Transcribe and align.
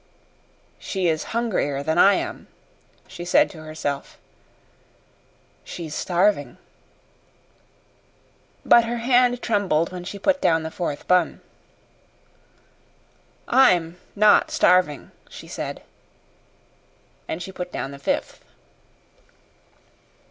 "She 0.79 1.07
is 1.07 1.25
hungrier 1.25 1.83
than 1.83 1.99
I 1.99 2.15
am," 2.15 2.47
she 3.07 3.23
said 3.23 3.51
to 3.51 3.61
herself. 3.61 4.17
"She's 5.63 5.93
starving." 5.93 6.57
But 8.65 8.83
her 8.85 8.97
hand 8.97 9.43
trembled 9.43 9.91
when 9.91 10.03
she 10.03 10.17
put 10.17 10.41
down 10.41 10.63
the 10.63 10.71
fourth 10.71 11.07
bun. 11.07 11.39
"I'm 13.47 13.97
not 14.15 14.49
starving," 14.49 15.11
she 15.29 15.47
said 15.47 15.83
and 17.27 17.43
she 17.43 17.51
put 17.51 17.71
down 17.71 17.91
the 17.91 17.99
fifth. 17.99 18.43